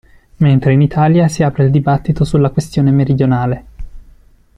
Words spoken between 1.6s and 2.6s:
il dibattito sulla